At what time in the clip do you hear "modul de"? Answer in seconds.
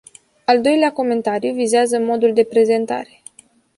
1.99-2.43